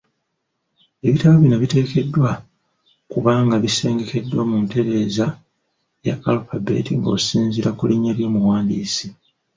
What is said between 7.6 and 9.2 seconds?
ku linnya ly’omuwandiisi.